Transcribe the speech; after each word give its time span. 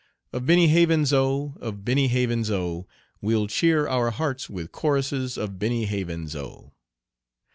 Of 0.33 0.47
Benny 0.47 0.67
Havens' 0.67 1.13
O, 1.13 1.53
of 1.61 1.85
Benny 1.85 2.07
Havens' 2.07 2.49
O, 2.49 2.87
We'll 3.21 3.45
cheer 3.45 3.87
our 3.87 4.09
hearts 4.09 4.49
with 4.49 4.71
choruses 4.71 5.37
of 5.37 5.59
Benny 5.59 5.85
Havens' 5.85 6.35
O. 6.35 6.73